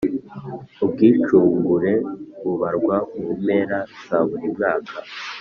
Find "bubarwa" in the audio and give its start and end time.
2.43-2.95